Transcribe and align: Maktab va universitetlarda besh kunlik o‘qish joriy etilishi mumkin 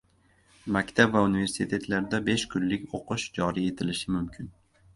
Maktab 0.75 1.13
va 1.17 1.21
universitetlarda 1.25 2.21
besh 2.31 2.47
kunlik 2.55 2.89
o‘qish 3.01 3.29
joriy 3.39 3.71
etilishi 3.77 4.17
mumkin 4.19 4.53